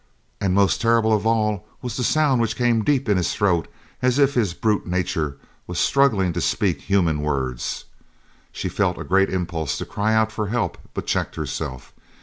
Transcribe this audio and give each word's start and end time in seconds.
And 0.39 0.55
most 0.55 0.81
terrible 0.81 1.13
of 1.13 1.27
all 1.27 1.63
was 1.83 1.95
the 1.95 2.03
sound 2.03 2.41
which 2.41 2.55
came 2.55 2.83
deep 2.83 3.07
in 3.07 3.17
his 3.17 3.35
throat 3.35 3.67
as 4.01 4.17
if 4.17 4.33
his 4.33 4.55
brute 4.55 4.87
nature 4.87 5.37
was 5.67 5.77
struggling 5.77 6.33
to 6.33 6.41
speak 6.41 6.81
human 6.81 7.21
words. 7.21 7.85
She 8.51 8.67
felt 8.67 8.97
a 8.97 9.03
great 9.03 9.29
impulse 9.29 9.77
to 9.77 9.85
cry 9.85 10.15
out 10.15 10.31
for 10.31 10.47
help, 10.47 10.79
but 10.95 11.05
checked 11.05 11.35
herself. 11.35 11.93